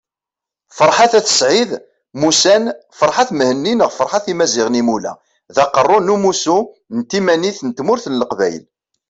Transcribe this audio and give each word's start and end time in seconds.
Ferḥat 0.77 1.13
At 1.19 1.27
Said 1.39 1.69
mmusan 2.17 2.63
Ferhat 2.99 3.29
Mehenni 3.37 3.73
neɣ 3.75 3.89
Ferhat 3.97 4.25
Imazighen 4.33 4.79
Imula, 4.81 5.13
d 5.55 5.57
Aqerru 5.63 5.99
n 6.01 6.13
Umussu 6.15 6.57
n 6.97 6.99
Timanit 7.09 7.57
n 7.63 7.69
Tmurt 7.77 8.05
n 8.09 8.17
Leqbayel 8.21 8.65